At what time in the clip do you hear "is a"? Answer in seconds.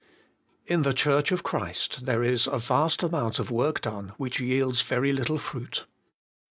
2.23-2.57